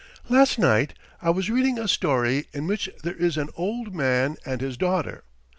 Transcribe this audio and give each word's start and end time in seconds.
"Last 0.29 0.57
night 0.57 0.95
I 1.21 1.29
was 1.29 1.51
reading 1.51 1.77
a 1.77 1.87
story 1.87 2.47
in 2.53 2.65
which 2.65 2.89
there 3.03 3.13
is 3.13 3.37
an 3.37 3.49
old 3.55 3.93
man 3.93 4.35
and 4.47 4.59
his 4.59 4.75
daughter. 4.75 5.25